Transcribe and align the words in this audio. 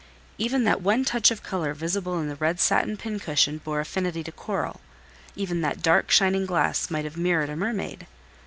Even 0.39 0.63
that 0.63 0.81
one 0.81 1.05
touch 1.05 1.29
of 1.29 1.43
colour 1.43 1.75
visible 1.75 2.19
in 2.19 2.27
the 2.27 2.33
red 2.37 2.59
satin 2.59 2.97
pincushion 2.97 3.59
bore 3.59 3.79
affinity 3.79 4.23
to 4.23 4.31
coral; 4.31 4.81
even 5.35 5.61
that 5.61 5.83
dark, 5.83 6.09
shining 6.09 6.47
glass 6.47 6.89
might 6.89 7.05
have 7.05 7.17
mirrored 7.17 7.51
a 7.51 7.55
mermaid. 7.55 8.07